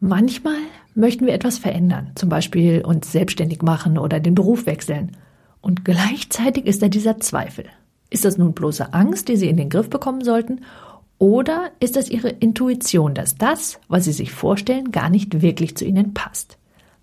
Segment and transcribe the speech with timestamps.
[0.00, 0.58] Manchmal
[0.94, 5.16] möchten wir etwas verändern, zum Beispiel uns selbstständig machen oder den Beruf wechseln.
[5.60, 7.64] Und gleichzeitig ist da dieser Zweifel.
[8.08, 10.60] Ist das nun bloße Angst, die Sie in den Griff bekommen sollten?
[11.18, 15.84] Oder ist das Ihre Intuition, dass das, was Sie sich vorstellen, gar nicht wirklich zu
[15.84, 16.58] Ihnen passt?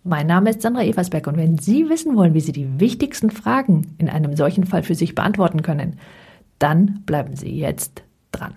[0.06, 3.96] Mein Name ist Sandra Eversberg und wenn Sie wissen wollen, wie Sie die wichtigsten Fragen
[3.98, 6.00] in einem solchen Fall für sich beantworten können,
[6.60, 8.56] dann bleiben Sie jetzt dran.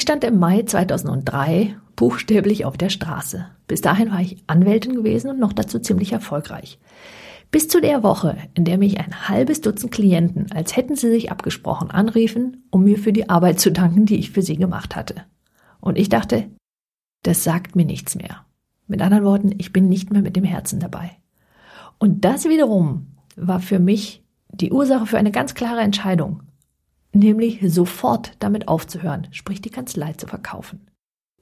[0.00, 3.44] Ich stand im Mai 2003 buchstäblich auf der Straße.
[3.66, 6.78] Bis dahin war ich Anwältin gewesen und noch dazu ziemlich erfolgreich.
[7.50, 11.30] Bis zu der Woche, in der mich ein halbes Dutzend Klienten, als hätten sie sich
[11.30, 15.16] abgesprochen, anriefen, um mir für die Arbeit zu danken, die ich für sie gemacht hatte.
[15.80, 16.48] Und ich dachte,
[17.22, 18.46] das sagt mir nichts mehr.
[18.86, 21.10] Mit anderen Worten, ich bin nicht mehr mit dem Herzen dabei.
[21.98, 26.44] Und das wiederum war für mich die Ursache für eine ganz klare Entscheidung
[27.12, 30.80] nämlich sofort damit aufzuhören, sprich die Kanzlei zu verkaufen.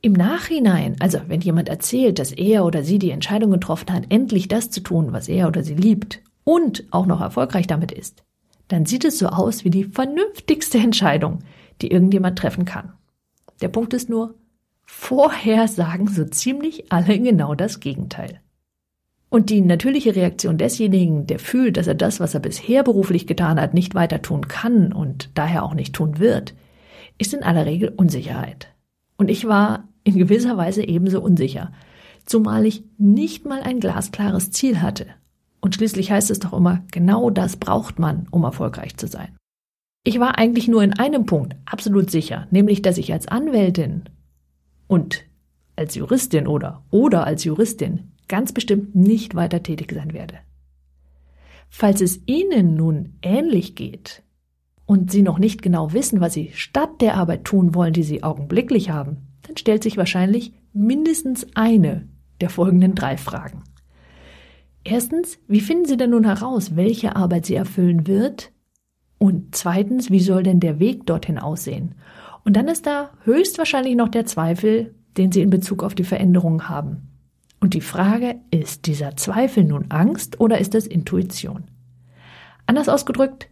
[0.01, 4.47] Im Nachhinein, also wenn jemand erzählt, dass er oder sie die Entscheidung getroffen hat, endlich
[4.47, 8.23] das zu tun, was er oder sie liebt und auch noch erfolgreich damit ist,
[8.69, 11.41] dann sieht es so aus wie die vernünftigste Entscheidung,
[11.83, 12.93] die irgendjemand treffen kann.
[13.61, 14.35] Der Punkt ist nur,
[14.85, 18.41] vorher sagen so ziemlich alle genau das Gegenteil.
[19.31, 23.61] Und die natürliche Reaktion desjenigen, der fühlt, dass er das, was er bisher beruflich getan
[23.61, 26.55] hat, nicht weiter tun kann und daher auch nicht tun wird,
[27.19, 28.69] ist in aller Regel Unsicherheit.
[29.19, 31.73] Und ich war in gewisser Weise ebenso unsicher,
[32.25, 35.07] zumal ich nicht mal ein glasklares Ziel hatte.
[35.61, 39.37] Und schließlich heißt es doch immer, genau das braucht man, um erfolgreich zu sein.
[40.05, 44.05] Ich war eigentlich nur in einem Punkt absolut sicher, nämlich dass ich als Anwältin
[44.87, 45.25] und
[45.77, 50.39] als Juristin oder oder als Juristin ganz bestimmt nicht weiter tätig sein werde.
[51.69, 54.23] Falls es Ihnen nun ähnlich geht
[54.87, 58.23] und Sie noch nicht genau wissen, was Sie statt der Arbeit tun wollen, die Sie
[58.23, 62.09] augenblicklich haben, dann stellt sich wahrscheinlich mindestens eine
[62.41, 63.65] der folgenden drei Fragen.
[64.85, 68.53] Erstens, wie finden Sie denn nun heraus, welche Arbeit Sie erfüllen wird?
[69.19, 71.97] Und zweitens, wie soll denn der Weg dorthin aussehen?
[72.45, 76.69] Und dann ist da höchstwahrscheinlich noch der Zweifel, den Sie in Bezug auf die Veränderungen
[76.69, 77.09] haben.
[77.61, 81.65] Und die Frage, ist dieser Zweifel nun Angst oder ist es Intuition?
[82.67, 83.49] Anders ausgedrückt,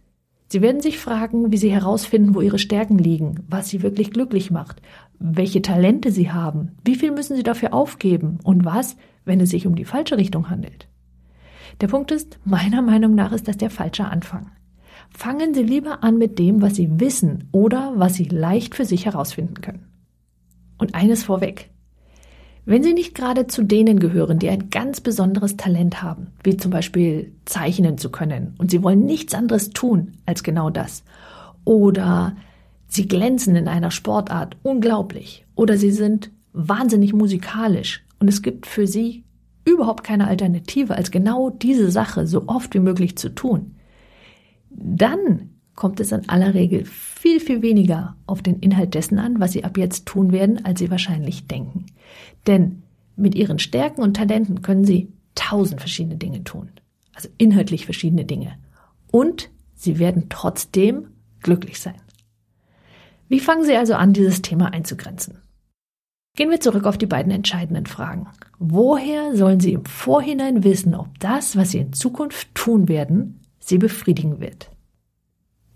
[0.49, 4.49] Sie werden sich fragen, wie Sie herausfinden, wo Ihre Stärken liegen, was Sie wirklich glücklich
[4.49, 4.81] macht,
[5.19, 9.67] welche Talente Sie haben, wie viel müssen Sie dafür aufgeben und was, wenn es sich
[9.67, 10.87] um die falsche Richtung handelt.
[11.81, 14.51] Der Punkt ist, meiner Meinung nach ist das der falsche Anfang.
[15.09, 19.05] Fangen Sie lieber an mit dem, was Sie wissen oder was Sie leicht für sich
[19.05, 19.87] herausfinden können.
[20.77, 21.71] Und eines vorweg.
[22.69, 26.69] Wenn Sie nicht gerade zu denen gehören, die ein ganz besonderes Talent haben, wie zum
[26.69, 31.05] Beispiel zeichnen zu können, und Sie wollen nichts anderes tun als genau das,
[31.63, 32.35] oder
[32.89, 38.85] Sie glänzen in einer Sportart unglaublich, oder Sie sind wahnsinnig musikalisch und es gibt für
[38.85, 39.23] Sie
[39.63, 43.75] überhaupt keine Alternative, als genau diese Sache so oft wie möglich zu tun,
[44.71, 49.53] dann kommt es in aller Regel viel, viel weniger auf den Inhalt dessen an, was
[49.53, 51.85] Sie ab jetzt tun werden, als Sie wahrscheinlich denken.
[52.47, 52.81] Denn
[53.15, 56.71] mit Ihren Stärken und Talenten können Sie tausend verschiedene Dinge tun.
[57.13, 58.57] Also inhaltlich verschiedene Dinge.
[59.11, 61.09] Und Sie werden trotzdem
[61.41, 62.01] glücklich sein.
[63.29, 65.37] Wie fangen Sie also an, dieses Thema einzugrenzen?
[66.35, 68.27] Gehen wir zurück auf die beiden entscheidenden Fragen.
[68.57, 73.77] Woher sollen Sie im Vorhinein wissen, ob das, was Sie in Zukunft tun werden, Sie
[73.77, 74.71] befriedigen wird?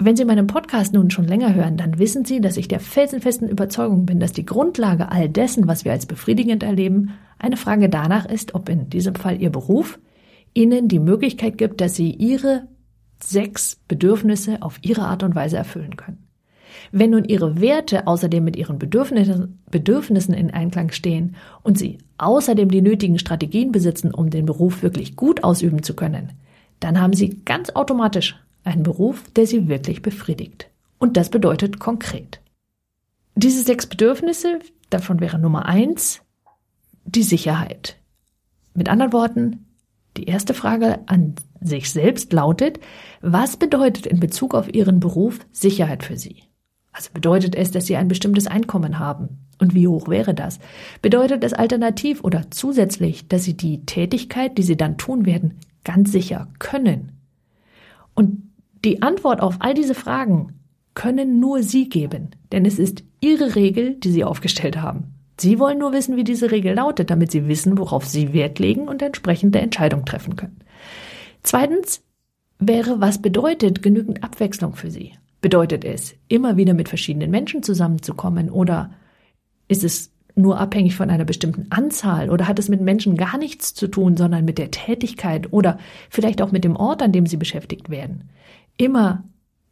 [0.03, 3.47] Wenn Sie meinen Podcast nun schon länger hören, dann wissen Sie, dass ich der felsenfesten
[3.47, 8.25] Überzeugung bin, dass die Grundlage all dessen, was wir als befriedigend erleben, eine Frage danach
[8.25, 9.99] ist, ob in diesem Fall Ihr Beruf
[10.55, 12.67] Ihnen die Möglichkeit gibt, dass Sie Ihre
[13.21, 16.27] sechs Bedürfnisse auf Ihre Art und Weise erfüllen können.
[16.91, 22.81] Wenn nun Ihre Werte außerdem mit Ihren Bedürfnissen, in Einklang stehen und Sie außerdem die
[22.81, 26.31] nötigen Strategien besitzen, um den Beruf wirklich gut ausüben zu können,
[26.79, 30.69] dann haben Sie ganz automatisch ein Beruf, der sie wirklich befriedigt.
[30.99, 32.41] Und das bedeutet konkret.
[33.35, 34.59] Diese sechs Bedürfnisse,
[34.89, 36.21] davon wäre Nummer eins
[37.05, 37.97] die Sicherheit.
[38.73, 39.65] Mit anderen Worten,
[40.17, 42.79] die erste Frage an sich selbst lautet,
[43.21, 46.43] was bedeutet in Bezug auf Ihren Beruf Sicherheit für Sie?
[46.91, 49.47] Also bedeutet es, dass Sie ein bestimmtes Einkommen haben?
[49.59, 50.59] Und wie hoch wäre das?
[51.01, 56.11] Bedeutet es alternativ oder zusätzlich, dass Sie die Tätigkeit, die Sie dann tun werden, ganz
[56.11, 57.13] sicher können?
[58.13, 58.50] Und
[58.83, 60.59] die Antwort auf all diese Fragen
[60.93, 65.15] können nur Sie geben, denn es ist Ihre Regel, die Sie aufgestellt haben.
[65.39, 68.87] Sie wollen nur wissen, wie diese Regel lautet, damit Sie wissen, worauf Sie Wert legen
[68.87, 70.59] und entsprechende Entscheidungen treffen können.
[71.43, 72.03] Zweitens
[72.59, 75.13] wäre, was bedeutet genügend Abwechslung für Sie?
[75.41, 78.91] Bedeutet es, immer wieder mit verschiedenen Menschen zusammenzukommen oder
[79.67, 83.73] ist es nur abhängig von einer bestimmten Anzahl oder hat es mit Menschen gar nichts
[83.73, 85.79] zu tun, sondern mit der Tätigkeit oder
[86.09, 88.29] vielleicht auch mit dem Ort, an dem Sie beschäftigt werden?
[88.81, 89.25] Immer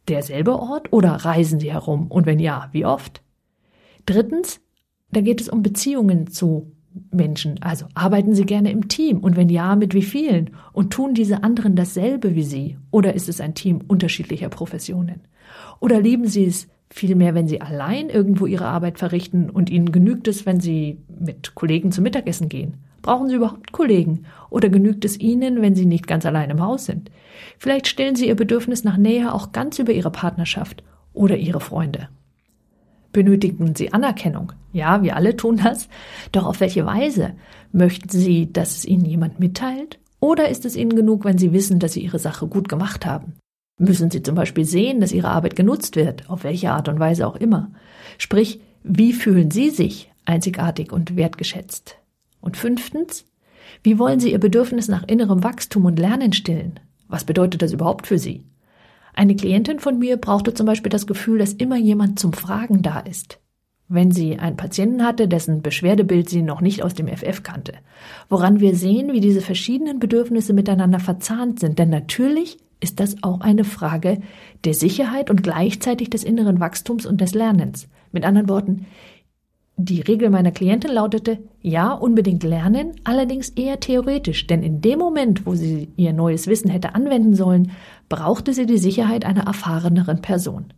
[0.06, 3.22] derselbe Ort oder reisen Sie herum und wenn ja, wie oft?
[4.06, 4.60] Drittens,
[5.10, 6.70] da geht es um Beziehungen zu
[7.10, 7.60] Menschen.
[7.60, 10.50] Also arbeiten Sie gerne im Team und wenn ja, mit wie vielen?
[10.72, 12.78] Und tun diese anderen dasselbe wie Sie?
[12.92, 15.22] Oder ist es ein Team unterschiedlicher Professionen?
[15.80, 20.28] Oder lieben Sie es vielmehr, wenn Sie allein irgendwo Ihre Arbeit verrichten und Ihnen genügt
[20.28, 22.74] es, wenn Sie mit Kollegen zum Mittagessen gehen?
[23.02, 24.26] Brauchen Sie überhaupt Kollegen?
[24.50, 27.10] Oder genügt es Ihnen, wenn Sie nicht ganz allein im Haus sind?
[27.58, 30.82] Vielleicht stellen Sie Ihr Bedürfnis nach Nähe auch ganz über Ihre Partnerschaft
[31.12, 32.08] oder Ihre Freunde.
[33.12, 34.52] Benötigen Sie Anerkennung?
[34.72, 35.88] Ja, wir alle tun das.
[36.32, 37.32] Doch auf welche Weise?
[37.72, 39.98] Möchten Sie, dass es Ihnen jemand mitteilt?
[40.20, 43.34] Oder ist es Ihnen genug, wenn Sie wissen, dass Sie Ihre Sache gut gemacht haben?
[43.78, 47.26] Müssen Sie zum Beispiel sehen, dass Ihre Arbeit genutzt wird, auf welche Art und Weise
[47.26, 47.70] auch immer?
[48.18, 51.99] Sprich, wie fühlen Sie sich einzigartig und wertgeschätzt?
[52.40, 53.24] Und fünftens,
[53.82, 56.80] wie wollen Sie Ihr Bedürfnis nach innerem Wachstum und Lernen stillen?
[57.08, 58.44] Was bedeutet das überhaupt für Sie?
[59.14, 63.00] Eine Klientin von mir brauchte zum Beispiel das Gefühl, dass immer jemand zum Fragen da
[63.00, 63.38] ist.
[63.92, 67.72] Wenn sie einen Patienten hatte, dessen Beschwerdebild sie noch nicht aus dem FF kannte.
[68.28, 71.80] Woran wir sehen, wie diese verschiedenen Bedürfnisse miteinander verzahnt sind.
[71.80, 74.20] Denn natürlich ist das auch eine Frage
[74.64, 77.88] der Sicherheit und gleichzeitig des inneren Wachstums und des Lernens.
[78.12, 78.86] Mit anderen Worten,
[79.84, 85.46] die Regel meiner Klientin lautete, ja, unbedingt lernen, allerdings eher theoretisch, denn in dem Moment,
[85.46, 87.72] wo sie ihr neues Wissen hätte anwenden sollen,
[88.08, 90.72] brauchte sie die Sicherheit einer erfahreneren Person.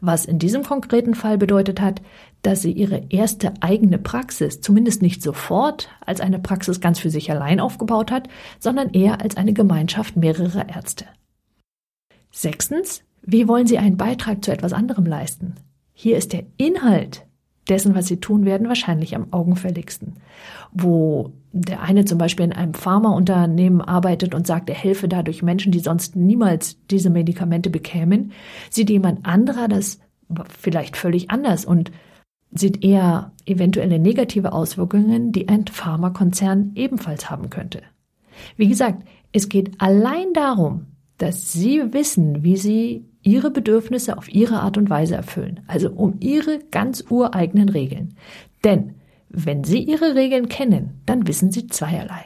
[0.00, 2.02] Was in diesem konkreten Fall bedeutet hat,
[2.42, 7.30] dass sie ihre erste eigene Praxis zumindest nicht sofort als eine Praxis ganz für sich
[7.30, 8.28] allein aufgebaut hat,
[8.58, 11.06] sondern eher als eine Gemeinschaft mehrerer Ärzte.
[12.30, 15.54] Sechstens, wie wollen Sie einen Beitrag zu etwas anderem leisten?
[15.92, 17.26] Hier ist der Inhalt
[17.68, 20.14] dessen, was sie tun werden, wahrscheinlich am augenfälligsten.
[20.72, 25.72] Wo der eine zum Beispiel in einem Pharmaunternehmen arbeitet und sagt, er helfe dadurch Menschen,
[25.72, 28.32] die sonst niemals diese Medikamente bekämen,
[28.70, 30.00] sieht jemand anderer das
[30.58, 31.90] vielleicht völlig anders und
[32.50, 37.82] sieht eher eventuelle negative Auswirkungen, die ein Pharmakonzern ebenfalls haben könnte.
[38.56, 40.86] Wie gesagt, es geht allein darum,
[41.18, 46.16] dass Sie wissen, wie Sie ihre Bedürfnisse auf ihre Art und Weise erfüllen, also um
[46.20, 48.14] ihre ganz ureigenen Regeln.
[48.64, 48.94] Denn
[49.30, 52.24] wenn Sie Ihre Regeln kennen, dann wissen Sie zweierlei.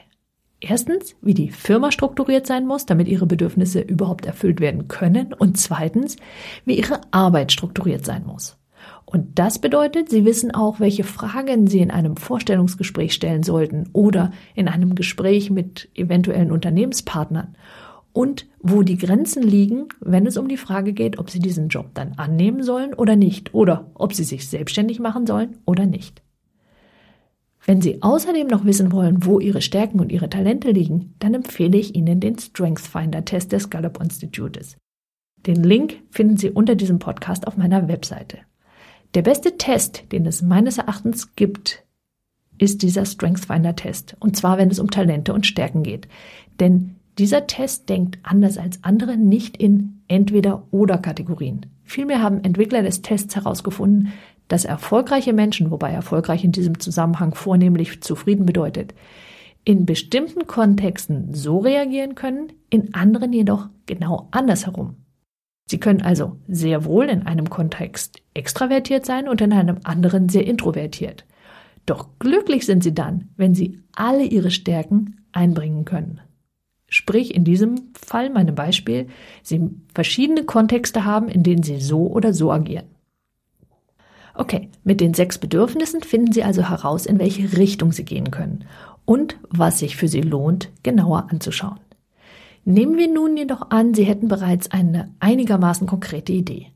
[0.61, 5.33] Erstens, wie die Firma strukturiert sein muss, damit Ihre Bedürfnisse überhaupt erfüllt werden können.
[5.33, 6.17] Und zweitens,
[6.65, 8.57] wie Ihre Arbeit strukturiert sein muss.
[9.05, 14.31] Und das bedeutet, Sie wissen auch, welche Fragen Sie in einem Vorstellungsgespräch stellen sollten oder
[14.55, 17.57] in einem Gespräch mit eventuellen Unternehmenspartnern
[18.13, 21.91] und wo die Grenzen liegen, wenn es um die Frage geht, ob sie diesen Job
[21.95, 26.23] dann annehmen sollen oder nicht oder ob sie sich selbstständig machen sollen oder nicht.
[27.65, 31.79] Wenn Sie außerdem noch wissen wollen, wo Ihre Stärken und Ihre Talente liegen, dann empfehle
[31.79, 34.77] ich Ihnen den Strength Finder Test des Gallup Institutes.
[35.47, 38.39] Den Link finden Sie unter diesem Podcast auf meiner Webseite.
[39.15, 41.85] Der beste Test, den es meines Erachtens gibt,
[42.59, 44.17] ist dieser Strength Finder Test.
[44.19, 46.09] Und zwar, wenn es um Talente und Stärken geht.
[46.59, 51.67] Denn dieser Test denkt anders als andere nicht in entweder-oder Kategorien.
[51.85, 54.13] Vielmehr haben Entwickler des Tests herausgefunden,
[54.49, 58.95] dass erfolgreiche Menschen, wobei erfolgreich in diesem Zusammenhang vornehmlich zufrieden bedeutet,
[59.65, 64.97] in bestimmten Kontexten so reagieren können, in anderen jedoch genau andersherum.
[65.67, 70.47] Sie können also sehr wohl in einem Kontext extravertiert sein und in einem anderen sehr
[70.47, 71.25] introvertiert.
[71.87, 76.21] Doch glücklich sind sie dann, wenn sie alle ihre Stärken einbringen können.
[76.93, 79.07] Sprich, in diesem Fall, meinem Beispiel,
[79.43, 82.85] Sie verschiedene Kontexte haben, in denen Sie so oder so agieren.
[84.35, 88.67] Okay, mit den sechs Bedürfnissen finden Sie also heraus, in welche Richtung Sie gehen können
[89.07, 91.81] und was sich für Sie lohnt, genauer anzuschauen.
[92.67, 96.67] Nehmen wir nun jedoch an, Sie hätten bereits eine einigermaßen konkrete Idee.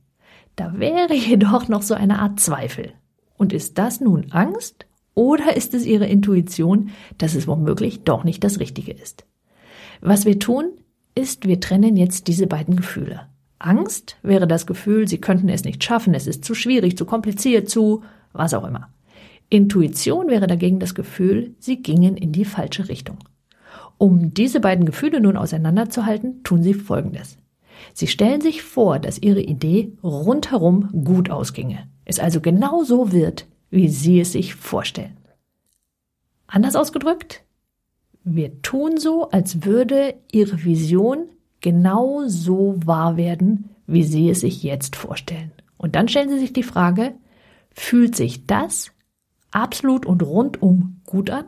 [0.57, 2.93] Da wäre jedoch noch so eine Art Zweifel.
[3.37, 8.45] Und ist das nun Angst oder ist es Ihre Intuition, dass es womöglich doch nicht
[8.45, 9.27] das Richtige ist?
[10.01, 10.73] Was wir tun,
[11.15, 13.27] ist, wir trennen jetzt diese beiden Gefühle.
[13.59, 17.69] Angst wäre das Gefühl, sie könnten es nicht schaffen, es ist zu schwierig, zu kompliziert,
[17.71, 18.91] zu was auch immer.
[19.49, 23.19] Intuition wäre dagegen das Gefühl, sie gingen in die falsche Richtung.
[23.99, 27.39] Um diese beiden Gefühle nun auseinanderzuhalten, tun sie Folgendes.
[27.95, 33.47] Sie stellen sich vor, dass ihre Idee rundherum gut ausginge, es also genau so wird,
[33.71, 35.17] wie sie es sich vorstellen.
[36.47, 37.43] Anders ausgedrückt,
[38.29, 41.29] wir tun so, als würde Ihre Vision
[41.61, 45.53] genau so wahr werden, wie Sie es sich jetzt vorstellen.
[45.79, 47.15] Und dann stellen Sie sich die Frage,
[47.73, 48.91] fühlt sich das
[49.53, 51.45] absolut und rundum gut an?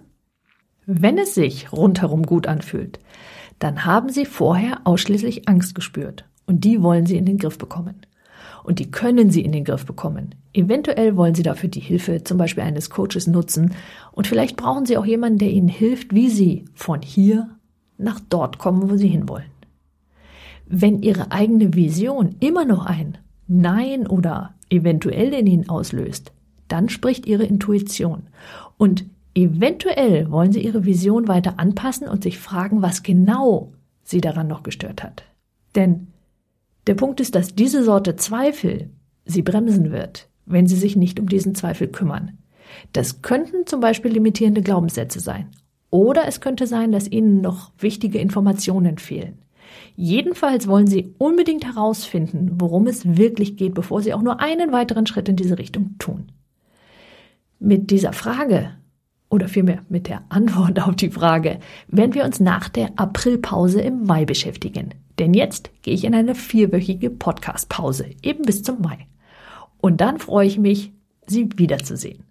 [0.87, 3.01] Wenn es sich rundherum gut anfühlt,
[3.59, 8.07] dann haben Sie vorher ausschließlich Angst gespürt und die wollen Sie in den Griff bekommen.
[8.65, 10.35] Und die können Sie in den Griff bekommen.
[10.53, 13.75] Eventuell wollen Sie dafür die Hilfe zum Beispiel eines Coaches nutzen
[14.13, 17.51] und vielleicht brauchen Sie auch jemanden, der Ihnen hilft, wie Sie von hier
[17.99, 19.51] nach dort kommen, wo Sie hinwollen.
[20.67, 26.33] Wenn Ihre eigene Vision immer noch ein Nein oder eventuell in Ihnen auslöst,
[26.69, 28.25] dann spricht Ihre Intuition.
[28.77, 29.05] Und
[29.35, 34.63] eventuell wollen Sie Ihre Vision weiter anpassen und sich fragen, was genau Sie daran noch
[34.63, 35.25] gestört hat.
[35.75, 36.09] Denn
[36.89, 38.91] der Punkt ist, dass diese Sorte Zweifel
[39.25, 42.39] Sie bremsen wird, wenn Sie sich nicht um diesen Zweifel kümmern.
[42.93, 45.51] Das könnten zum Beispiel limitierende Glaubenssätze sein.
[45.91, 49.39] Oder es könnte sein, dass Ihnen noch wichtige Informationen fehlen.
[49.97, 55.07] Jedenfalls wollen Sie unbedingt herausfinden, worum es wirklich geht, bevor Sie auch nur einen weiteren
[55.07, 56.33] Schritt in diese Richtung tun.
[57.59, 58.71] Mit dieser Frage
[59.29, 64.05] oder vielmehr mit der Antwort auf die Frage werden wir uns nach der Aprilpause im
[64.05, 64.95] Mai beschäftigen.
[65.19, 69.07] Denn jetzt gehe ich in eine vierwöchige Podcastpause, eben bis zum Mai.
[69.81, 70.93] Und dann freue ich mich,
[71.27, 72.25] Sie wiederzusehen.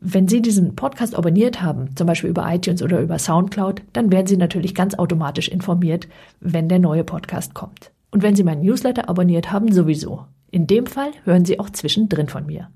[0.00, 4.26] Wenn Sie diesen Podcast abonniert haben, zum Beispiel über iTunes oder über SoundCloud, dann werden
[4.26, 6.08] Sie natürlich ganz automatisch informiert,
[6.40, 7.90] wenn der neue Podcast kommt.
[8.10, 10.26] Und wenn Sie meinen Newsletter abonniert haben, sowieso.
[10.50, 12.70] In dem Fall hören Sie auch zwischendrin von mir.